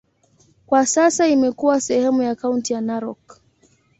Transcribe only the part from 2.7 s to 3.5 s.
ya Narok.